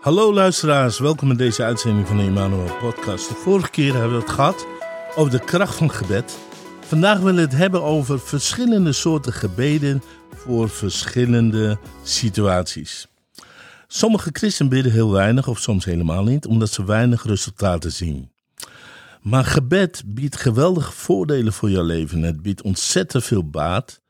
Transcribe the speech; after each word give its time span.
Hallo 0.00 0.32
luisteraars, 0.34 0.98
welkom 0.98 1.30
in 1.30 1.36
deze 1.36 1.64
uitzending 1.64 2.06
van 2.06 2.16
de 2.16 2.22
Emmanuel 2.22 2.76
Podcast. 2.80 3.28
De 3.28 3.34
vorige 3.34 3.70
keer 3.70 3.92
hebben 3.92 4.12
we 4.12 4.22
het 4.22 4.30
gehad 4.30 4.66
over 5.16 5.30
de 5.30 5.44
kracht 5.44 5.74
van 5.74 5.90
gebed. 5.90 6.38
Vandaag 6.80 7.18
willen 7.18 7.34
we 7.34 7.40
het 7.40 7.52
hebben 7.52 7.82
over 7.82 8.20
verschillende 8.20 8.92
soorten 8.92 9.32
gebeden 9.32 10.02
voor 10.34 10.68
verschillende 10.68 11.78
situaties. 12.02 13.06
Sommige 13.86 14.30
christenen 14.32 14.70
bidden 14.70 14.92
heel 14.92 15.12
weinig 15.12 15.48
of 15.48 15.58
soms 15.58 15.84
helemaal 15.84 16.24
niet, 16.24 16.46
omdat 16.46 16.70
ze 16.70 16.84
weinig 16.84 17.24
resultaten 17.24 17.92
zien. 17.92 18.30
Maar 19.20 19.44
gebed 19.44 20.02
biedt 20.06 20.36
geweldige 20.36 20.92
voordelen 20.92 21.52
voor 21.52 21.70
jouw 21.70 21.84
leven. 21.84 22.22
Het 22.22 22.42
biedt 22.42 22.62
ontzettend 22.62 23.24
veel 23.24 23.50
baat 23.50 24.00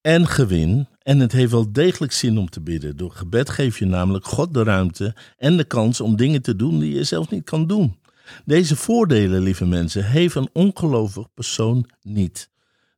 en 0.00 0.26
gewin. 0.26 0.88
En 1.04 1.18
het 1.18 1.32
heeft 1.32 1.50
wel 1.50 1.72
degelijk 1.72 2.12
zin 2.12 2.38
om 2.38 2.50
te 2.50 2.60
bidden. 2.60 2.96
Door 2.96 3.10
gebed 3.10 3.50
geef 3.50 3.78
je 3.78 3.84
namelijk 3.84 4.24
God 4.24 4.54
de 4.54 4.62
ruimte 4.62 5.14
en 5.36 5.56
de 5.56 5.64
kans 5.64 6.00
om 6.00 6.16
dingen 6.16 6.42
te 6.42 6.56
doen 6.56 6.78
die 6.78 6.94
je 6.94 7.04
zelf 7.04 7.30
niet 7.30 7.44
kan 7.44 7.66
doen. 7.66 7.98
Deze 8.44 8.76
voordelen, 8.76 9.42
lieve 9.42 9.66
mensen, 9.66 10.04
heeft 10.04 10.34
een 10.34 10.48
ongelovig 10.52 11.34
persoon 11.34 11.90
niet. 12.02 12.50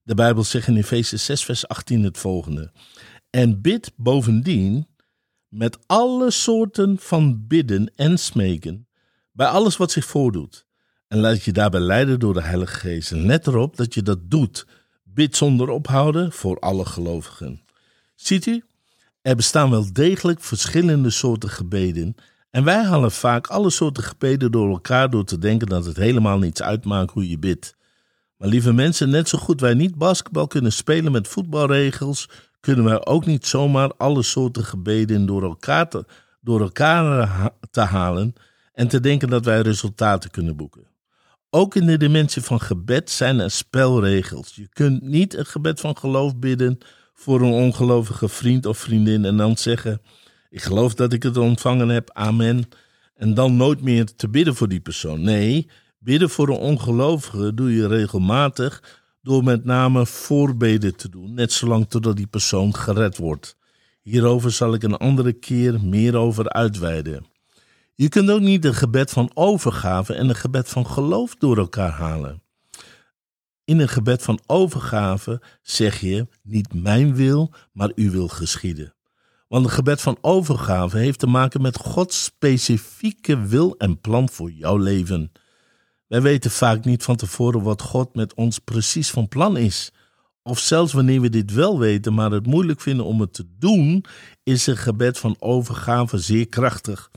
De 0.03 0.15
Bijbel 0.15 0.45
zegt 0.45 0.69
in 0.69 0.77
Efeze 0.77 1.17
6, 1.17 1.45
vers 1.45 1.69
18 1.69 2.03
het 2.03 2.19
volgende. 2.19 2.73
En 3.31 3.61
bid 3.61 3.93
bovendien 3.97 4.87
met 5.49 5.79
alle 5.87 6.31
soorten 6.31 6.99
van 6.99 7.47
bidden 7.47 7.93
en 7.97 8.19
smeken, 8.19 8.89
bij 9.33 9.47
alles 9.47 9.77
wat 9.77 9.91
zich 9.91 10.05
voordoet. 10.05 10.67
En 11.09 11.19
laat 11.19 11.43
je 11.43 11.53
daarbij 11.53 11.81
leiden 11.81 12.19
door 12.19 12.35
de 12.35 12.43
Heilige 12.43 12.75
Geest. 12.75 13.13
En 13.13 13.27
let 13.27 13.47
erop 13.47 13.77
dat 13.77 13.95
je 13.95 14.03
dat 14.03 14.31
doet. 14.31 14.67
Bid 15.05 15.37
zonder 15.37 15.69
ophouden 15.69 16.33
voor 16.33 16.59
alle 16.59 16.85
gelovigen. 16.85 17.66
Ziet 18.17 18.47
u? 18.47 18.65
Er 19.23 19.37
bestaan 19.37 19.71
wel 19.71 19.93
degelijk 19.93 20.41
verschillende 20.41 21.11
soorten 21.11 21.49
gebeden. 21.49 22.15
En 22.51 22.65
wij 22.65 22.85
halen 22.85 23.13
vaak 23.13 23.47
alle 23.47 23.71
soorten 23.71 24.03
gebeden 24.03 24.53
door 24.53 24.71
elkaar 24.71 25.11
door 25.11 25.25
te 25.25 25.39
denken 25.39 25.67
dat 25.67 25.85
het 25.85 25.97
helemaal 25.97 26.39
niets 26.39 26.63
uitmaakt 26.63 27.13
hoe 27.13 27.29
je 27.29 27.39
bidt. 27.39 27.77
Maar 28.37 28.49
lieve 28.49 28.73
mensen, 28.73 29.11
net 29.11 29.29
zo 29.29 29.39
goed 29.39 29.61
wij 29.61 29.75
niet 29.75 29.95
basketbal 29.95 30.47
kunnen 30.47 30.73
spelen 30.73 31.13
met 31.13 31.29
voetbalregels, 31.29 32.29
kunnen 32.61 32.85
wij 32.85 33.07
ook 33.07 33.27
niet 33.27 33.47
zomaar 33.47 33.93
alle 33.97 34.23
soorten 34.23 34.65
gebeden 34.65 35.27
door 35.27 35.43
elkaar 35.43 35.89
te, 35.89 36.05
door 36.41 36.61
elkaar 36.61 37.53
te 37.71 37.81
halen 37.81 38.35
en 38.73 38.89
te 38.89 39.01
denken 39.01 39.29
dat 39.29 39.45
wij 39.45 39.61
resultaten 39.61 40.31
kunnen 40.31 40.57
boeken. 40.57 40.87
Ook 41.51 41.75
in 41.75 41.87
de 41.87 41.97
dimensie 41.97 42.43
van 42.43 42.61
gebed 42.61 43.11
zijn 43.11 43.41
er 43.41 43.51
spelregels. 43.51 44.55
Je 44.55 44.69
kunt 44.69 45.03
niet 45.03 45.35
een 45.35 45.47
gebed 45.47 45.81
van 45.81 45.97
geloof 45.97 46.37
bidden 46.37 46.79
voor 47.17 47.41
een 47.41 47.53
ongelovige 47.53 48.29
vriend 48.29 48.67
of 48.67 48.79
vriendin 48.79 49.25
en 49.25 49.37
dan 49.37 49.57
zeggen: 49.57 50.01
Ik 50.51 50.63
geloof 50.63 50.95
dat 50.95 51.13
ik 51.13 51.23
het 51.23 51.37
ontvangen 51.37 51.89
heb, 51.89 52.11
amen. 52.13 52.69
En 53.15 53.35
dan 53.35 53.57
nooit 53.57 53.83
meer 53.83 54.17
te 54.17 54.29
bidden 54.29 54.55
voor 54.55 54.69
die 54.69 54.81
persoon. 54.81 55.23
Nee, 55.23 55.69
bidden 55.99 56.31
voor 56.31 56.49
een 56.49 56.57
ongelovige 56.57 57.55
doe 57.55 57.75
je 57.75 57.89
regelmatig 57.89 59.01
door 59.23 59.45
met 59.45 59.65
name 59.65 60.07
voorbeden 60.07 60.97
te 60.97 61.09
doen, 61.09 61.35
net 61.35 61.53
zolang 61.53 61.89
totdat 61.89 62.17
die 62.17 62.27
persoon 62.27 62.75
gered 62.75 63.17
wordt. 63.17 63.57
Hierover 64.03 64.51
zal 64.51 64.75
ik 64.75 64.83
een 64.83 64.97
andere 64.97 65.33
keer 65.33 65.81
meer 65.81 66.17
over 66.17 66.49
uitweiden. 66.49 67.27
Je 67.95 68.09
kunt 68.09 68.31
ook 68.31 68.41
niet 68.41 68.65
een 68.65 68.75
gebed 68.75 69.11
van 69.11 69.31
overgave 69.35 70.15
en 70.15 70.29
een 70.29 70.35
gebed 70.35 70.69
van 70.69 70.87
geloof 70.87 71.37
door 71.37 71.59
elkaar 71.59 71.91
halen. 71.91 72.43
In 73.67 73.79
een 73.79 73.89
gebed 73.89 74.23
van 74.23 74.41
overgave 74.47 75.43
zeg 75.63 76.01
je 76.01 76.27
niet 76.43 76.75
mijn 76.75 77.15
wil, 77.15 77.53
maar 77.73 77.93
uw 77.95 78.11
wil 78.11 78.29
geschieden. 78.29 78.95
Want 79.49 79.65
een 79.65 79.71
gebed 79.71 80.01
van 80.01 80.19
overgave 80.21 80.99
heeft 80.99 81.19
te 81.19 81.27
maken 81.27 81.63
met 81.63 81.77
Gods 81.77 82.25
specifieke 82.25 83.47
wil 83.47 83.75
en 83.79 84.01
plan 84.01 84.29
voor 84.29 84.51
jouw 84.51 84.77
leven. 84.77 85.33
Wij 86.07 86.23
weten 86.23 86.51
vaak 86.51 86.85
niet 86.85 87.03
van 87.03 87.17
tevoren 87.17 87.63
wat 87.63 87.83
God 87.83 88.15
met 88.15 88.35
ons 88.35 88.59
precies 88.59 89.11
van 89.11 89.29
plan 89.29 89.57
is. 89.57 89.93
Of 90.43 90.59
zelfs 90.59 90.93
wanneer 90.93 91.21
we 91.21 91.29
dit 91.29 91.53
wel 91.53 91.79
weten, 91.79 92.15
maar 92.15 92.31
het 92.31 92.47
moeilijk 92.47 92.81
vinden 92.81 93.05
om 93.05 93.21
het 93.21 93.33
te 93.33 93.47
doen, 93.59 94.05
is 94.43 94.67
een 94.67 94.77
gebed 94.77 95.19
van 95.19 95.37
overgave 95.39 96.19
zeer 96.19 96.49
krachtig. 96.49 97.11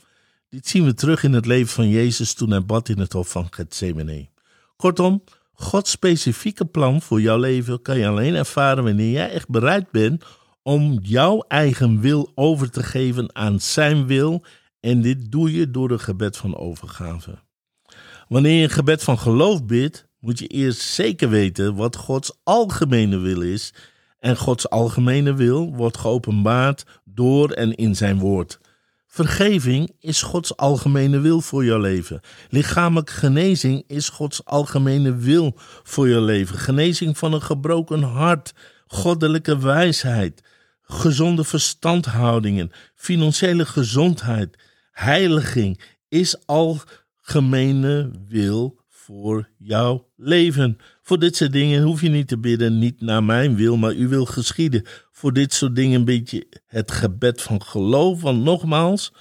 Dit 0.50 0.68
zien 0.68 0.85
we 0.85 0.94
terug 0.94 1.23
in 1.23 1.34
het 1.34 1.46
leven 1.46 1.73
van 1.73 1.90
Jezus 1.90 2.34
toen 2.34 2.50
hij 2.50 2.66
bad 2.66 2.90
in 2.90 3.00
het 3.00 3.13
hof 3.13 3.29
van 3.29 3.47
Gethsemane. 3.50 4.29
Kortom, 4.75 5.23
Gods 5.59 5.92
specifieke 5.92 6.66
plan 6.66 7.02
voor 7.02 7.22
jouw 7.22 7.38
leven 7.38 7.81
kan 7.81 7.97
je 7.97 8.08
alleen 8.08 8.36
ervaren 8.36 8.84
wanneer 8.84 9.12
jij 9.12 9.31
echt 9.31 9.50
bereid 9.50 9.92
bent 9.92 10.24
om 10.64 11.00
jouw 11.02 11.46
eigen 11.47 12.00
wil 12.00 12.31
over 12.36 12.72
te 12.72 12.84
geven 12.84 13.36
aan 13.36 13.59
zijn 13.59 14.08
wil. 14.08 14.44
En 14.80 15.02
dit 15.02 15.31
doe 15.31 15.53
je 15.53 15.72
door 15.72 15.92
een 15.92 16.00
gebed 16.00 16.38
van 16.38 16.58
overgave. 16.58 17.38
Wanneer 18.28 18.58
je 18.58 18.64
een 18.64 18.70
gebed 18.70 19.03
van 19.03 19.18
geloof 19.20 19.66
bidt, 19.66 20.08
moet 20.20 20.40
je 20.40 20.47
eerst 20.47 20.81
zeker 20.81 21.30
weten 21.30 21.76
wat 21.76 21.96
Gods 21.96 22.31
algemene 22.44 23.18
wil 23.18 23.41
is. 23.41 23.74
En 24.20 24.38
Gods 24.38 24.70
algemene 24.70 25.34
wil 25.34 25.76
wordt 25.76 25.97
geopenbaard 25.97 26.86
door 27.06 27.52
en 27.52 27.76
in 27.76 27.96
zijn 27.96 28.20
woord. 28.20 28.59
Vergeving 29.12 29.96
is 30.00 30.22
Gods 30.22 30.58
algemene 30.58 31.20
wil 31.20 31.42
voor 31.42 31.66
jouw 31.66 31.80
leven. 31.80 32.22
Lichamelijke 32.50 33.12
genezing 33.12 33.84
is 33.88 34.09
Gods 34.09 34.46
algemene 34.46 35.16
wil 35.16 35.53
voor 35.84 36.08
je 36.08 36.22
leven. 36.22 36.58
Genezing 36.58 37.18
van 37.18 37.34
een 37.34 37.42
gebroken 37.42 38.02
hart, 38.02 38.53
goddelijke 38.88 39.59
wijsheid, 39.59 40.44
gezonde 40.81 41.44
verstandhoudingen, 41.44 42.72
financiële 42.96 43.66
gezondheid, 43.66 44.58
heiliging 44.92 45.81
is 46.09 46.46
algemene 46.46 48.12
wil 48.28 48.78
voor 49.09 49.50
jouw 49.58 50.08
leven. 50.16 50.78
Voor 51.02 51.20
dit 51.20 51.36
soort 51.36 51.52
dingen 51.52 51.84
hoef 51.84 52.02
je 52.02 52.09
niet 52.09 52.28
te 52.28 52.38
bidden, 52.38 52.80
niet 52.80 53.02
naar 53.02 53.24
mijn 53.24 53.56
wil, 53.56 53.78
maar 53.78 53.94
u 53.94 54.08
wil 54.08 54.25
geschieden. 54.25 54.86
Voor 55.12 55.34
dit 55.34 55.53
soort 55.53 55.75
dingen 55.75 56.00
een 56.00 56.06
beetje 56.06 56.47
het 56.68 56.92
gebed 56.92 57.42
van 57.42 57.64
geloof. 57.64 58.22
Want 58.22 58.44
nogmaals, 58.44 59.14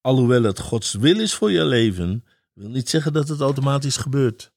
alhoewel 0.00 0.42
het 0.42 0.60
Gods 0.60 0.92
wil 0.92 1.20
is 1.20 1.34
voor 1.34 1.50
je 1.50 1.64
leven, 1.64 2.24
wil 2.54 2.68
niet 2.68 2.88
zeggen 2.88 3.12
dat 3.12 3.28
het 3.28 3.40
automatisch 3.40 3.96
gebeurt. 3.96 4.52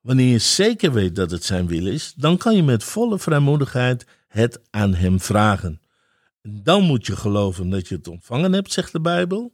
Wanneer 0.00 0.30
je 0.30 0.38
zeker 0.38 0.92
weet 0.92 1.16
dat 1.16 1.30
het 1.30 1.44
zijn 1.44 1.66
wil 1.66 1.86
is, 1.86 2.12
dan 2.16 2.36
kan 2.36 2.56
je 2.56 2.62
met 2.62 2.84
volle 2.84 3.18
vrijmoedigheid 3.18 4.06
het 4.28 4.60
aan 4.70 4.94
hem 4.94 5.20
vragen. 5.20 5.80
Dan 6.42 6.82
moet 6.82 7.06
je 7.06 7.16
geloven 7.16 7.70
dat 7.70 7.88
je 7.88 7.94
het 7.94 8.08
ontvangen 8.08 8.52
hebt, 8.52 8.72
zegt 8.72 8.92
de 8.92 9.00
Bijbel. 9.00 9.52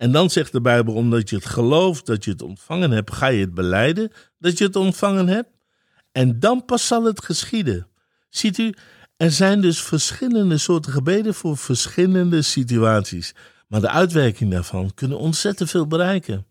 En 0.00 0.12
dan 0.12 0.30
zegt 0.30 0.52
de 0.52 0.60
Bijbel, 0.60 0.94
omdat 0.94 1.30
je 1.30 1.36
het 1.36 1.46
gelooft 1.46 2.06
dat 2.06 2.24
je 2.24 2.30
het 2.30 2.42
ontvangen 2.42 2.90
hebt, 2.90 3.12
ga 3.12 3.26
je 3.26 3.40
het 3.40 3.54
beleiden 3.54 4.12
dat 4.38 4.58
je 4.58 4.64
het 4.64 4.76
ontvangen 4.76 5.28
hebt. 5.28 5.48
En 6.12 6.38
dan 6.38 6.64
pas 6.64 6.86
zal 6.86 7.04
het 7.04 7.24
geschieden. 7.24 7.86
Ziet 8.28 8.58
u, 8.58 8.74
er 9.16 9.30
zijn 9.30 9.60
dus 9.60 9.82
verschillende 9.82 10.58
soorten 10.58 10.92
gebeden 10.92 11.34
voor 11.34 11.56
verschillende 11.56 12.42
situaties. 12.42 13.34
Maar 13.68 13.80
de 13.80 13.88
uitwerking 13.88 14.50
daarvan 14.50 14.94
kunnen 14.94 15.18
ontzettend 15.18 15.70
veel 15.70 15.86
bereiken. 15.86 16.46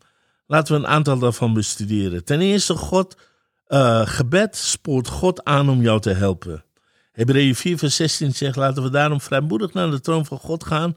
Laten 0.46 0.74
we 0.74 0.80
een 0.80 0.92
aantal 0.92 1.18
daarvan 1.18 1.54
bestuderen. 1.54 2.24
Ten 2.24 2.40
eerste, 2.40 2.74
God, 2.74 3.16
uh, 3.68 4.06
gebed 4.06 4.56
spoort 4.56 5.08
God 5.08 5.44
aan 5.44 5.68
om 5.68 5.82
jou 5.82 6.00
te 6.00 6.12
helpen. 6.12 6.64
Hebreeën 7.12 7.54
4, 7.54 7.78
vers 7.78 7.96
16 7.96 8.34
zegt: 8.34 8.56
Laten 8.56 8.82
we 8.82 8.90
daarom 8.90 9.20
vrijmoedig 9.20 9.72
naar 9.72 9.90
de 9.90 10.00
troon 10.00 10.26
van 10.26 10.38
God 10.38 10.64
gaan. 10.64 10.96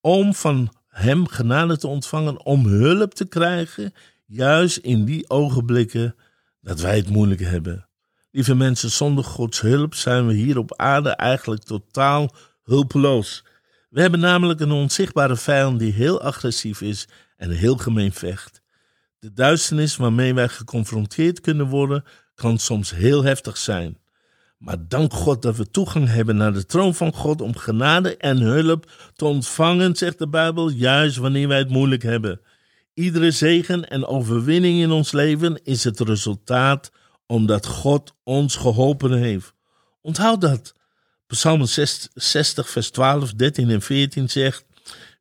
Om 0.00 0.34
van 0.34 0.72
Hem 0.92 1.28
genade 1.28 1.76
te 1.78 1.86
ontvangen. 1.86 2.44
Om 2.44 2.66
hulp 2.66 3.14
te 3.14 3.24
krijgen. 3.24 3.94
Juist 4.26 4.76
in 4.76 5.04
die 5.04 5.30
ogenblikken 5.30 6.14
dat 6.60 6.80
wij 6.80 6.96
het 6.96 7.08
moeilijk 7.08 7.40
hebben. 7.40 7.88
Lieve 8.30 8.54
mensen, 8.54 8.90
zonder 8.90 9.24
Gods 9.24 9.60
hulp 9.60 9.94
zijn 9.94 10.26
we 10.26 10.34
hier 10.34 10.58
op 10.58 10.76
aarde 10.76 11.10
eigenlijk 11.10 11.62
totaal 11.62 12.34
hulpeloos. 12.62 13.44
We 13.88 14.00
hebben 14.00 14.20
namelijk 14.20 14.60
een 14.60 14.70
onzichtbare 14.70 15.36
vijand 15.36 15.78
die 15.78 15.92
heel 15.92 16.20
agressief 16.20 16.80
is 16.80 17.08
en 17.36 17.50
heel 17.50 17.76
gemeen 17.76 18.12
vecht. 18.12 18.62
De 19.18 19.32
duisternis 19.32 19.96
waarmee 19.96 20.34
wij 20.34 20.48
geconfronteerd 20.48 21.40
kunnen 21.40 21.66
worden, 21.66 22.04
kan 22.34 22.58
soms 22.58 22.90
heel 22.90 23.24
heftig 23.24 23.56
zijn. 23.56 23.98
Maar 24.62 24.88
dank 24.88 25.12
God 25.12 25.42
dat 25.42 25.56
we 25.56 25.70
toegang 25.70 26.08
hebben 26.08 26.36
naar 26.36 26.52
de 26.52 26.66
troon 26.66 26.94
van 26.94 27.14
God 27.14 27.40
om 27.40 27.56
genade 27.56 28.16
en 28.16 28.38
hulp 28.38 28.90
te 29.14 29.24
ontvangen, 29.24 29.96
zegt 29.96 30.18
de 30.18 30.28
Bijbel, 30.28 30.70
juist 30.70 31.16
wanneer 31.16 31.48
wij 31.48 31.58
het 31.58 31.68
moeilijk 31.68 32.02
hebben. 32.02 32.40
Iedere 32.94 33.30
zegen 33.30 33.88
en 33.88 34.06
overwinning 34.06 34.80
in 34.80 34.90
ons 34.90 35.12
leven 35.12 35.64
is 35.64 35.84
het 35.84 36.00
resultaat 36.00 36.90
omdat 37.26 37.66
God 37.66 38.14
ons 38.22 38.56
geholpen 38.56 39.12
heeft. 39.12 39.54
Onthoud 40.00 40.40
dat. 40.40 40.74
Psalm 41.26 41.66
60, 42.14 42.70
vers 42.70 42.90
12, 42.90 43.32
13 43.32 43.70
en 43.70 43.82
14 43.82 44.28
zegt: 44.28 44.64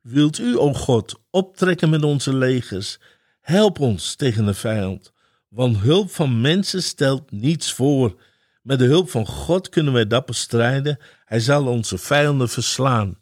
Wilt 0.02 0.38
u, 0.38 0.58
o 0.58 0.74
God, 0.74 1.20
optrekken 1.30 1.90
met 1.90 2.04
onze 2.04 2.36
legers? 2.36 3.00
Help 3.42 3.80
ons 3.80 4.16
tegen 4.16 4.46
de 4.46 4.54
vijand, 4.54 5.12
want 5.48 5.78
hulp 5.78 6.12
van 6.12 6.42
mensen 6.42 6.84
stelt 6.84 7.32
niets 7.32 7.74
voor. 7.74 8.16
Met 8.62 8.80
de 8.80 8.86
hulp 8.86 9.10
van 9.10 9.26
God 9.26 9.70
kunnen 9.70 9.94
wij 9.94 10.08
dapper 10.08 10.36
strijden. 10.36 11.00
Hij 11.26 11.40
zal 11.40 11.68
onze 11.68 11.98
vijanden 11.98 12.50
verslaan. 12.50 13.18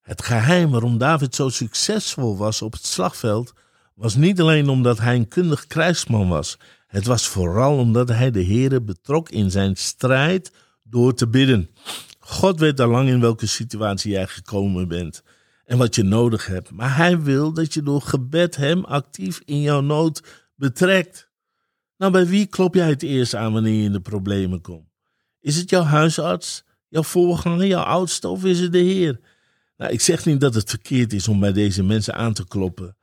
Het 0.00 0.22
geheim 0.22 0.70
waarom 0.70 0.98
David 0.98 1.34
zo 1.34 1.48
succesvol 1.48 2.36
was 2.36 2.62
op 2.62 2.72
het 2.72 2.86
slagveld 2.86 3.52
was 3.94 4.14
niet 4.14 4.40
alleen 4.40 4.68
omdat 4.68 4.98
hij 4.98 5.14
een 5.14 5.28
kundig 5.28 5.66
krijgsman 5.66 6.28
was. 6.28 6.58
Het 6.86 7.06
was 7.06 7.26
vooral 7.26 7.78
omdat 7.78 8.08
hij 8.08 8.30
de 8.30 8.44
Heere 8.44 8.82
betrok 8.82 9.30
in 9.30 9.50
zijn 9.50 9.76
strijd 9.76 10.52
door 10.82 11.14
te 11.14 11.28
bidden. 11.28 11.70
God 12.18 12.60
weet 12.60 12.80
al 12.80 12.88
lang 12.88 13.08
in 13.08 13.20
welke 13.20 13.46
situatie 13.46 14.12
jij 14.12 14.26
gekomen 14.26 14.88
bent 14.88 15.22
en 15.64 15.78
wat 15.78 15.94
je 15.94 16.02
nodig 16.02 16.46
hebt. 16.46 16.70
Maar 16.70 16.96
hij 16.96 17.20
wil 17.20 17.52
dat 17.52 17.74
je 17.74 17.82
door 17.82 18.02
gebed 18.02 18.56
hem 18.56 18.84
actief 18.84 19.40
in 19.44 19.60
jouw 19.60 19.80
nood 19.80 20.44
betrekt. 20.54 21.28
Nou, 22.04 22.16
bij 22.16 22.26
wie 22.26 22.46
klop 22.46 22.74
jij 22.74 22.88
het 22.88 23.02
eerst 23.02 23.34
aan 23.34 23.52
wanneer 23.52 23.72
je 23.72 23.82
in 23.82 23.92
de 23.92 24.00
problemen 24.00 24.60
komt? 24.60 24.88
Is 25.40 25.56
het 25.56 25.70
jouw 25.70 25.82
huisarts, 25.82 26.64
jouw 26.88 27.02
voorganger, 27.02 27.66
jouw 27.66 27.82
oudste 27.82 28.28
of 28.28 28.44
is 28.44 28.60
het 28.60 28.72
de 28.72 28.78
Heer? 28.78 29.20
Nou, 29.76 29.92
ik 29.92 30.00
zeg 30.00 30.24
niet 30.24 30.40
dat 30.40 30.54
het 30.54 30.70
verkeerd 30.70 31.12
is 31.12 31.28
om 31.28 31.40
bij 31.40 31.52
deze 31.52 31.82
mensen 31.82 32.14
aan 32.14 32.32
te 32.32 32.46
kloppen. 32.46 32.96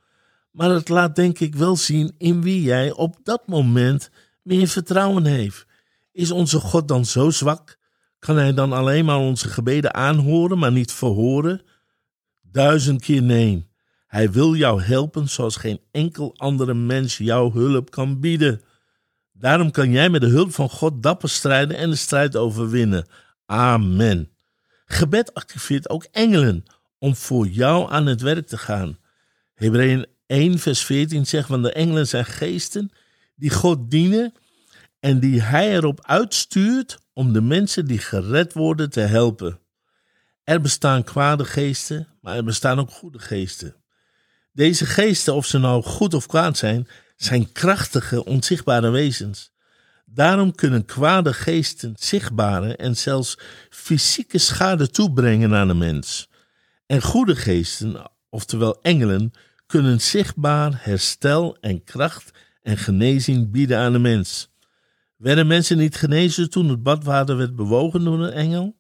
Maar 0.51 0.69
het 0.69 0.89
laat 0.89 1.15
denk 1.15 1.39
ik 1.39 1.56
wel 1.56 1.75
zien 1.75 2.15
in 2.18 2.42
wie 2.42 2.62
jij 2.62 2.92
op 2.92 3.15
dat 3.24 3.48
moment 3.48 4.09
meer 4.42 4.68
vertrouwen 4.68 5.25
heeft. 5.25 5.65
Is 6.12 6.31
onze 6.31 6.59
God 6.59 6.88
dan 6.88 7.06
zo 7.06 7.30
zwak? 7.30 7.77
Kan 8.19 8.38
hij 8.38 8.53
dan 8.53 8.74
alleen 8.74 9.06
maar 9.06 9.19
onze 9.19 9.48
gebeden 9.48 9.94
aanhoren, 9.94 10.57
maar 10.57 10.71
niet 10.71 10.92
verhoren? 10.92 11.62
Duizend 12.42 13.01
keer 13.01 13.21
nee. 13.21 13.69
Hij 14.07 14.31
wil 14.31 14.56
jou 14.56 14.81
helpen 14.81 15.30
zoals 15.30 15.56
geen 15.56 15.80
enkel 15.92 16.33
andere 16.38 16.74
mens 16.74 17.18
jouw 17.18 17.51
hulp 17.51 17.92
kan 17.92 18.19
bieden. 18.19 18.62
Daarom 19.42 19.72
kan 19.72 19.92
jij 19.92 20.10
met 20.10 20.22
de 20.22 20.28
hulp 20.28 20.54
van 20.54 20.70
God 20.70 21.04
dapper 21.04 21.30
strijden 21.30 21.78
en 21.78 21.90
de 21.90 21.96
strijd 21.96 22.36
overwinnen. 22.36 23.08
Amen. 23.46 24.30
Gebed 24.86 25.34
activeert 25.34 25.90
ook 25.90 26.08
engelen 26.12 26.64
om 26.98 27.16
voor 27.16 27.48
jou 27.48 27.92
aan 27.92 28.06
het 28.06 28.22
werk 28.22 28.48
te 28.48 28.58
gaan. 28.58 28.98
Hebreeën 29.54 30.06
1, 30.26 30.60
vers 30.60 30.86
14 30.86 31.26
zegt: 31.26 31.48
van 31.48 31.62
de 31.62 31.72
engelen 31.72 32.08
zijn 32.08 32.26
geesten 32.26 32.92
die 33.36 33.50
God 33.50 33.92
dienen 33.92 34.34
en 35.00 35.20
die 35.20 35.42
hij 35.42 35.76
erop 35.76 36.06
uitstuurt 36.06 37.00
om 37.14 37.34
de 37.34 37.42
mensen 37.42 37.86
die 37.86 38.00
gered 38.00 38.54
worden 38.54 38.90
te 38.90 39.00
helpen. 39.00 39.60
Er 40.44 40.62
bestaan 40.62 41.04
kwade 41.04 41.46
geesten, 41.46 42.08
maar 42.22 42.36
er 42.36 42.44
bestaan 42.44 42.80
ook 42.80 42.92
goede 42.92 43.20
geesten. 43.20 43.76
Deze 44.52 44.86
geesten, 44.86 45.34
of 45.34 45.46
ze 45.46 45.58
nou 45.58 45.84
goed 45.84 46.14
of 46.14 46.26
kwaad 46.26 46.58
zijn, 46.58 46.88
zijn 47.24 47.52
krachtige, 47.52 48.26
onzichtbare 48.26 48.90
wezens. 48.90 49.52
Daarom 50.06 50.56
kunnen 50.56 50.86
kwade 50.86 51.34
geesten 51.34 51.96
zichtbare 52.00 52.76
en 52.76 52.98
zelfs 52.98 53.38
fysieke 53.70 54.38
schade 54.38 54.90
toebrengen 54.90 55.56
aan 55.56 55.70
een 55.70 55.78
mens. 55.78 56.30
En 56.86 57.02
goede 57.02 57.36
geesten, 57.36 58.12
oftewel 58.30 58.82
engelen, 58.82 59.32
kunnen 59.66 60.02
zichtbaar 60.02 60.72
herstel 60.76 61.58
en 61.60 61.84
kracht 61.84 62.32
en 62.62 62.78
genezing 62.78 63.52
bieden 63.52 63.78
aan 63.78 63.92
de 63.92 64.00
mens. 64.00 64.50
Werden 65.18 65.48
mensen 65.48 65.78
niet 65.78 65.96
genezen 65.96 66.50
toen 66.50 66.70
het 66.70 66.84
badwater 66.84 67.38
werd 67.38 67.56
bewogen 67.56 68.04
door 68.04 68.20
een 68.20 68.34
engel? 68.34 68.76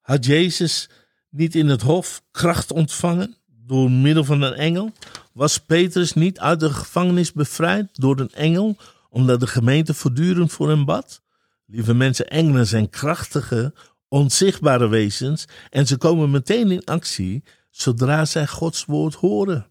Had 0.00 0.24
Jezus 0.24 0.88
niet 1.30 1.54
in 1.54 1.68
het 1.68 1.82
hof 1.82 2.22
kracht 2.30 2.72
ontvangen 2.72 3.36
door 3.46 3.90
middel 3.90 4.24
van 4.24 4.42
een 4.42 4.54
engel? 4.54 4.92
Was 5.34 5.58
Petrus 5.58 6.12
niet 6.12 6.38
uit 6.38 6.60
de 6.60 6.70
gevangenis 6.70 7.32
bevrijd 7.32 7.88
door 7.92 8.20
een 8.20 8.32
engel, 8.32 8.76
omdat 9.10 9.40
de 9.40 9.46
gemeente 9.46 9.94
voortdurend 9.94 10.52
voor 10.52 10.68
hem 10.68 10.84
bad? 10.84 11.22
Lieve 11.66 11.94
mensen, 11.94 12.28
engelen 12.28 12.66
zijn 12.66 12.90
krachtige, 12.90 13.74
onzichtbare 14.08 14.88
wezens 14.88 15.44
en 15.70 15.86
ze 15.86 15.96
komen 15.96 16.30
meteen 16.30 16.70
in 16.70 16.84
actie 16.84 17.44
zodra 17.70 18.24
zij 18.24 18.46
Gods 18.46 18.84
woord 18.84 19.14
horen. 19.14 19.66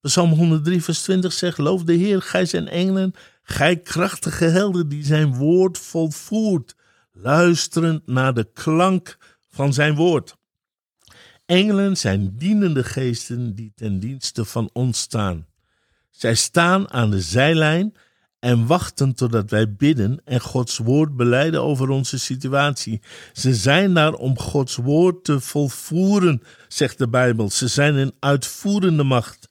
Psalm 0.00 0.32
103, 0.32 0.82
vers 0.82 1.02
20 1.02 1.32
zegt: 1.32 1.58
Loof 1.58 1.82
de 1.82 1.94
Heer, 1.94 2.22
gij 2.22 2.44
zijn 2.44 2.68
engelen, 2.68 3.14
gij 3.42 3.76
krachtige 3.76 4.44
helden 4.44 4.88
die 4.88 5.04
zijn 5.04 5.34
woord 5.34 5.78
volvoert, 5.78 6.74
luisterend 7.12 8.06
naar 8.06 8.34
de 8.34 8.44
klank 8.52 9.18
van 9.50 9.72
zijn 9.72 9.94
woord. 9.94 10.37
Engelen 11.48 11.96
zijn 11.96 12.34
dienende 12.36 12.84
geesten 12.84 13.54
die 13.54 13.72
ten 13.74 13.98
dienste 13.98 14.44
van 14.44 14.70
ons 14.72 15.00
staan. 15.00 15.46
Zij 16.10 16.34
staan 16.34 16.90
aan 16.90 17.10
de 17.10 17.20
zijlijn 17.20 17.94
en 18.38 18.66
wachten 18.66 19.14
totdat 19.14 19.50
wij 19.50 19.72
bidden 19.72 20.20
en 20.24 20.40
Gods 20.40 20.78
woord 20.78 21.16
beleiden 21.16 21.62
over 21.62 21.88
onze 21.88 22.18
situatie. 22.18 23.00
Ze 23.32 23.54
zijn 23.54 23.94
daar 23.94 24.12
om 24.12 24.38
Gods 24.38 24.76
woord 24.76 25.24
te 25.24 25.40
volvoeren, 25.40 26.42
zegt 26.68 26.98
de 26.98 27.08
Bijbel. 27.08 27.50
Ze 27.50 27.68
zijn 27.68 27.94
een 27.94 28.12
uitvoerende 28.20 29.02
macht. 29.04 29.48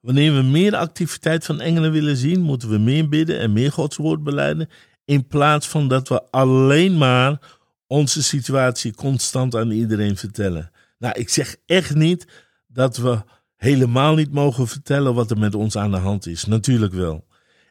Wanneer 0.00 0.34
we 0.34 0.42
meer 0.42 0.76
activiteit 0.76 1.44
van 1.44 1.60
engelen 1.60 1.92
willen 1.92 2.16
zien, 2.16 2.40
moeten 2.40 2.68
we 2.68 2.78
meer 2.78 3.08
bidden 3.08 3.38
en 3.38 3.52
meer 3.52 3.72
Gods 3.72 3.96
woord 3.96 4.22
beleiden, 4.22 4.68
in 5.04 5.26
plaats 5.26 5.68
van 5.68 5.88
dat 5.88 6.08
we 6.08 6.30
alleen 6.30 6.98
maar 6.98 7.38
onze 7.86 8.22
situatie 8.22 8.94
constant 8.94 9.54
aan 9.54 9.70
iedereen 9.70 10.16
vertellen. 10.16 10.72
Nou, 11.04 11.18
ik 11.18 11.28
zeg 11.28 11.56
echt 11.66 11.94
niet 11.94 12.26
dat 12.66 12.96
we 12.96 13.22
helemaal 13.56 14.14
niet 14.14 14.32
mogen 14.32 14.68
vertellen 14.68 15.14
wat 15.14 15.30
er 15.30 15.38
met 15.38 15.54
ons 15.54 15.76
aan 15.76 15.90
de 15.90 15.96
hand 15.96 16.26
is. 16.26 16.44
Natuurlijk 16.44 16.92
wel. 16.92 17.26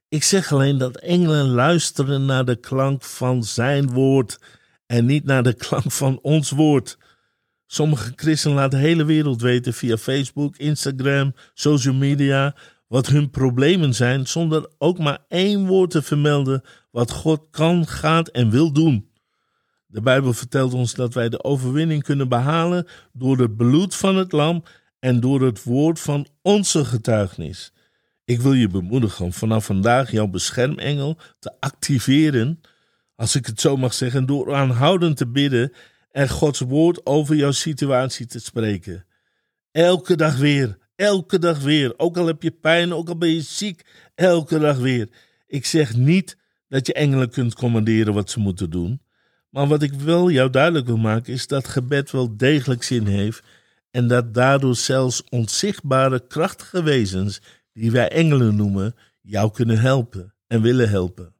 Ik 0.10 0.24
zeg 0.24 0.52
alleen 0.52 0.78
dat 0.78 0.98
engelen 0.98 1.48
luisteren 1.48 2.26
naar 2.26 2.46
de 2.46 2.56
klank 2.56 3.04
van 3.04 3.44
zijn 3.44 3.92
woord 3.92 4.40
en 4.86 5.06
niet 5.06 5.26
naar 5.26 5.44
de 5.44 5.54
klank 5.54 5.92
van 5.92 6.20
ons 6.22 6.50
woord. 6.50 6.98
Sommige 7.66 8.14
christenen 8.16 8.56
laten 8.58 8.80
de 8.80 8.86
hele 8.86 9.04
wereld 9.06 9.42
weten 9.42 9.74
via 9.74 9.98
Facebook, 9.98 10.58
Instagram, 10.58 11.34
social 11.54 11.94
media 11.96 12.56
wat 12.88 13.08
hun 13.08 13.30
problemen 13.30 13.94
zijn, 13.94 14.28
zonder 14.28 14.70
ook 14.78 15.00
maar 15.00 15.26
één 15.28 15.66
woord 15.66 15.90
te 15.90 16.02
vermelden 16.02 16.64
wat 16.92 17.12
God 17.12 17.48
kan, 17.52 17.88
gaat 17.88 18.28
en 18.28 18.50
wil 18.50 18.74
doen. 18.74 19.12
De 19.94 20.02
Bijbel 20.02 20.34
vertelt 20.34 20.74
ons 20.74 20.94
dat 20.94 21.14
wij 21.14 21.30
de 21.30 21.44
overwinning 21.44 22.04
kunnen 22.04 22.30
behalen 22.30 22.88
door 23.12 23.38
het 23.38 23.58
bloed 23.58 23.96
van 23.96 24.16
het 24.16 24.32
lam 24.32 24.64
en 25.00 25.20
door 25.20 25.42
het 25.42 25.64
woord 25.64 26.00
van 26.00 26.28
onze 26.42 26.86
getuigenis. 26.86 27.74
Ik 28.26 28.42
wil 28.42 28.54
je 28.54 28.68
bemoedigen 28.68 29.26
om 29.26 29.34
vanaf 29.34 29.66
vandaag 29.66 30.12
jouw 30.12 30.28
beschermengel 30.28 31.18
te 31.40 31.52
activeren, 31.60 32.62
als 33.16 33.36
ik 33.36 33.46
het 33.46 33.62
zo 33.62 33.78
mag 33.78 33.94
zeggen, 33.94 34.26
door 34.26 34.54
aanhoudend 34.54 35.18
te 35.18 35.28
bidden 35.28 35.74
en 36.12 36.30
Gods 36.30 36.60
woord 36.60 37.06
over 37.06 37.36
jouw 37.36 37.52
situatie 37.52 38.26
te 38.26 38.40
spreken. 38.40 39.06
Elke 39.72 40.16
dag 40.16 40.38
weer, 40.38 40.78
elke 40.96 41.40
dag 41.40 41.60
weer. 41.60 41.94
Ook 41.98 42.18
al 42.18 42.26
heb 42.26 42.44
je 42.44 42.52
pijn, 42.52 42.94
ook 42.94 43.08
al 43.10 43.18
ben 43.18 43.34
je 43.34 43.42
ziek, 43.42 43.86
elke 44.16 44.60
dag 44.60 44.78
weer. 44.78 45.10
Ik 45.48 45.66
zeg 45.66 45.96
niet 45.96 46.38
dat 46.68 46.88
je 46.88 46.94
engelen 46.94 47.30
kunt 47.30 47.56
commanderen 47.56 48.14
wat 48.14 48.30
ze 48.30 48.40
moeten 48.40 48.70
doen. 48.70 49.02
Maar 49.54 49.68
wat 49.68 49.82
ik 49.82 49.94
wel 49.94 50.32
jou 50.32 50.50
duidelijk 50.50 50.86
wil 50.86 50.98
maken 50.98 51.34
is 51.34 51.48
dat 51.48 51.68
gebed 51.68 52.12
wel 52.12 52.38
degelijk 52.38 52.84
zin 52.84 53.06
heeft 53.06 53.44
en 53.92 54.08
dat 54.08 54.34
daardoor 54.34 54.76
zelfs 54.76 55.24
onzichtbare 55.30 56.28
krachtige 56.28 56.84
wezens, 56.84 57.42
die 57.74 57.92
wij 57.92 58.10
engelen 58.10 58.56
noemen, 58.56 58.96
jou 59.22 59.52
kunnen 59.52 59.80
helpen 59.80 60.34
en 60.48 60.62
willen 60.62 60.90
helpen. 60.90 61.36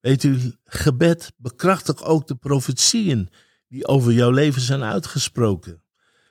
Weet 0.00 0.22
u, 0.22 0.54
gebed 0.64 1.32
bekrachtigt 1.36 2.02
ook 2.02 2.26
de 2.26 2.34
profetieën 2.34 3.28
die 3.68 3.86
over 3.86 4.12
jouw 4.12 4.30
leven 4.30 4.60
zijn 4.60 4.82
uitgesproken. 4.82 5.82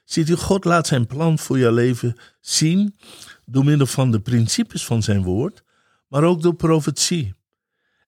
Ziet 0.04 0.30
u, 0.30 0.36
God 0.36 0.66
laat 0.66 0.88
zijn 0.88 1.08
plan 1.08 1.40
voor 1.40 1.60
jouw 1.60 1.74
leven 1.74 2.16
zien 2.40 2.96
door 3.46 3.66
middel 3.66 3.88
van 3.88 4.12
de 4.12 4.20
principes 4.20 4.86
van 4.86 5.04
zijn 5.04 5.24
woord, 5.24 5.64
maar 6.08 6.24
ook 6.24 6.42
door 6.42 6.56
profetie. 6.56 7.34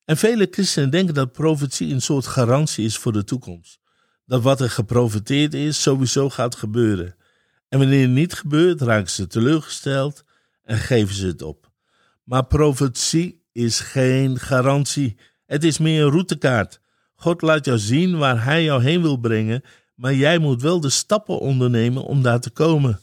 En 0.07 0.17
vele 0.17 0.47
christenen 0.51 0.89
denken 0.89 1.13
dat 1.13 1.31
profetie 1.31 1.93
een 1.93 2.01
soort 2.01 2.27
garantie 2.27 2.85
is 2.85 2.97
voor 2.97 3.13
de 3.13 3.23
toekomst. 3.23 3.79
Dat 4.25 4.41
wat 4.41 4.61
er 4.61 4.69
geprofeteerd 4.69 5.53
is, 5.53 5.81
sowieso 5.81 6.29
gaat 6.29 6.55
gebeuren. 6.55 7.15
En 7.69 7.79
wanneer 7.79 8.01
het 8.01 8.09
niet 8.09 8.33
gebeurt, 8.33 8.81
raken 8.81 9.09
ze 9.09 9.27
teleurgesteld 9.27 10.23
en 10.63 10.77
geven 10.77 11.15
ze 11.15 11.27
het 11.27 11.41
op. 11.41 11.71
Maar 12.23 12.45
profetie 12.45 13.43
is 13.51 13.79
geen 13.79 14.39
garantie. 14.39 15.17
Het 15.45 15.63
is 15.63 15.77
meer 15.77 16.03
een 16.03 16.11
routekaart. 16.11 16.81
God 17.15 17.41
laat 17.41 17.65
jou 17.65 17.77
zien 17.77 18.17
waar 18.17 18.43
Hij 18.43 18.63
jou 18.63 18.83
heen 18.83 19.01
wil 19.01 19.17
brengen, 19.17 19.63
maar 19.95 20.13
jij 20.13 20.37
moet 20.37 20.61
wel 20.61 20.79
de 20.79 20.89
stappen 20.89 21.39
ondernemen 21.39 22.03
om 22.03 22.21
daar 22.21 22.39
te 22.39 22.49
komen. 22.49 22.99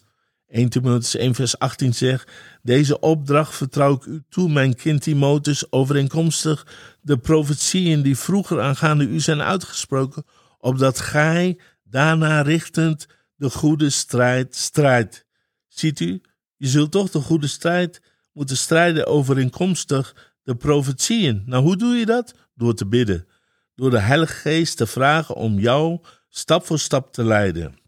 1 0.54 0.68
Timotheus 0.68 1.16
1 1.16 1.34
vers 1.34 1.58
18 1.58 1.94
zegt, 1.94 2.30
deze 2.62 3.00
opdracht 3.00 3.54
vertrouw 3.54 3.94
ik 3.94 4.04
u 4.04 4.22
toe, 4.28 4.48
mijn 4.48 4.74
kind 4.74 5.02
Timotheus, 5.02 5.72
overeenkomstig 5.72 6.66
de 7.00 7.18
profetieën 7.18 8.02
die 8.02 8.16
vroeger 8.16 8.60
aangaande 8.60 9.04
u 9.04 9.20
zijn 9.20 9.42
uitgesproken, 9.42 10.24
opdat 10.58 11.00
gij 11.00 11.58
daarna 11.82 12.42
richtend 12.42 13.06
de 13.36 13.50
goede 13.50 13.90
strijd 13.90 14.56
strijdt. 14.56 15.24
Ziet 15.68 16.00
u, 16.00 16.20
je 16.56 16.66
zult 16.66 16.90
toch 16.90 17.10
de 17.10 17.20
goede 17.20 17.46
strijd 17.46 18.00
moeten 18.32 18.56
strijden 18.56 19.06
overeenkomstig 19.06 20.32
de 20.42 20.54
profetieën. 20.54 21.42
Nou, 21.46 21.62
hoe 21.62 21.76
doe 21.76 21.94
je 21.94 22.06
dat? 22.06 22.34
Door 22.54 22.74
te 22.74 22.86
bidden. 22.86 23.26
Door 23.74 23.90
de 23.90 23.98
Heilige 23.98 24.34
Geest 24.34 24.76
te 24.76 24.86
vragen 24.86 25.34
om 25.34 25.58
jou 25.58 26.00
stap 26.28 26.66
voor 26.66 26.78
stap 26.78 27.12
te 27.12 27.24
leiden. 27.24 27.78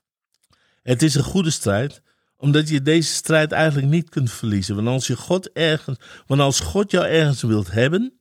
Het 0.83 1.03
is 1.03 1.15
een 1.15 1.23
goede 1.23 1.51
strijd, 1.51 2.03
omdat 2.37 2.69
je 2.69 2.83
deze 2.83 3.13
strijd 3.13 3.53
eigenlijk 3.53 3.89
niet 3.89 4.09
kunt 4.09 4.31
verliezen. 4.31 4.75
Want 4.75 4.89
als, 4.89 5.07
je 5.07 5.17
God 5.17 5.53
ergens, 5.53 5.99
want 6.27 6.41
als 6.41 6.61
God 6.61 6.91
jou 6.91 7.07
ergens 7.07 7.43
wilt 7.43 7.71
hebben 7.71 8.13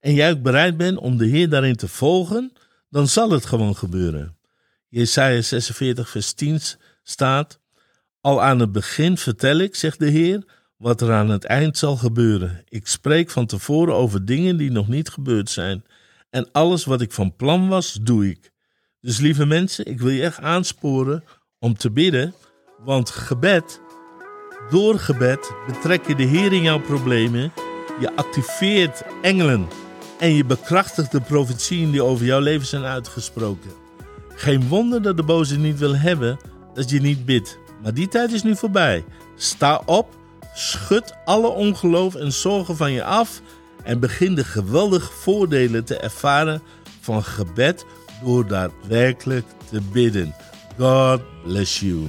en 0.00 0.14
jij 0.14 0.30
ook 0.30 0.42
bereid 0.42 0.76
bent 0.76 0.98
om 0.98 1.16
de 1.16 1.26
Heer 1.26 1.48
daarin 1.48 1.76
te 1.76 1.88
volgen, 1.88 2.52
dan 2.88 3.08
zal 3.08 3.30
het 3.30 3.46
gewoon 3.46 3.76
gebeuren. 3.76 4.36
Jesaja 4.88 5.40
46 5.40 6.08
vers 6.08 6.32
10 6.32 6.60
staat, 7.02 7.60
al 8.20 8.42
aan 8.42 8.58
het 8.58 8.72
begin 8.72 9.16
vertel 9.16 9.58
ik, 9.58 9.74
zegt 9.74 9.98
de 9.98 10.10
Heer, 10.10 10.44
wat 10.76 11.00
er 11.00 11.12
aan 11.12 11.28
het 11.28 11.44
eind 11.44 11.78
zal 11.78 11.96
gebeuren. 11.96 12.62
Ik 12.68 12.86
spreek 12.86 13.30
van 13.30 13.46
tevoren 13.46 13.94
over 13.94 14.24
dingen 14.24 14.56
die 14.56 14.70
nog 14.70 14.88
niet 14.88 15.08
gebeurd 15.08 15.50
zijn. 15.50 15.84
En 16.30 16.52
alles 16.52 16.84
wat 16.84 17.00
ik 17.00 17.12
van 17.12 17.36
plan 17.36 17.68
was, 17.68 17.98
doe 18.02 18.28
ik. 18.28 18.50
Dus 19.00 19.18
lieve 19.18 19.46
mensen, 19.46 19.86
ik 19.86 20.00
wil 20.00 20.10
je 20.10 20.22
echt 20.22 20.38
aansporen 20.38 21.24
om 21.58 21.76
te 21.76 21.90
bidden, 21.90 22.34
want 22.84 23.10
gebed, 23.10 23.80
door 24.70 24.98
gebed 24.98 25.52
betrek 25.66 26.06
je 26.06 26.14
de 26.14 26.22
Heer 26.22 26.52
in 26.52 26.62
jouw 26.62 26.80
problemen, 26.80 27.52
je 28.00 28.16
activeert 28.16 29.02
engelen 29.22 29.68
en 30.18 30.34
je 30.34 30.44
bekrachtigt 30.44 31.12
de 31.12 31.20
profetieën 31.20 31.90
die 31.90 32.02
over 32.02 32.26
jouw 32.26 32.40
leven 32.40 32.66
zijn 32.66 32.84
uitgesproken. 32.84 33.70
Geen 34.28 34.68
wonder 34.68 35.02
dat 35.02 35.16
de 35.16 35.22
boze 35.22 35.58
niet 35.58 35.78
wil 35.78 35.96
hebben 35.96 36.38
dat 36.74 36.90
je 36.90 37.00
niet 37.00 37.24
bidt. 37.24 37.58
Maar 37.82 37.94
die 37.94 38.08
tijd 38.08 38.32
is 38.32 38.42
nu 38.42 38.56
voorbij. 38.56 39.04
Sta 39.36 39.82
op, 39.86 40.16
schud 40.54 41.14
alle 41.24 41.48
ongeloof 41.48 42.14
en 42.14 42.32
zorgen 42.32 42.76
van 42.76 42.92
je 42.92 43.04
af 43.04 43.40
en 43.82 44.00
begin 44.00 44.34
de 44.34 44.44
geweldige 44.44 45.12
voordelen 45.12 45.84
te 45.84 45.96
ervaren 45.96 46.62
van 47.00 47.22
gebed 47.22 47.84
door 48.24 48.46
daadwerkelijk 48.46 49.46
te 49.70 49.80
bidden. 49.92 50.34
God 50.78 51.20
bless 51.44 51.80
you. 51.80 52.08